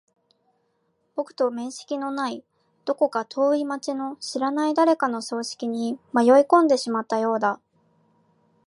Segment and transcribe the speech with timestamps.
[1.15, 2.43] 僕と面識のない、
[2.85, 7.59] どこか遠い街の知らない誰かの葬式に迷い込んでしまったようだ。